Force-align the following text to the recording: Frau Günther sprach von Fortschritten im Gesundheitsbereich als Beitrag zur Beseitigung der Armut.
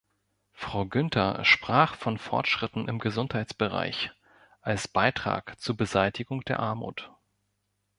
Frau 0.53 0.87
Günther 0.87 1.45
sprach 1.45 1.93
von 1.95 2.17
Fortschritten 2.17 2.87
im 2.87 2.97
Gesundheitsbereich 2.97 4.09
als 4.59 4.87
Beitrag 4.87 5.59
zur 5.59 5.77
Beseitigung 5.77 6.41
der 6.43 6.59
Armut. 6.59 7.11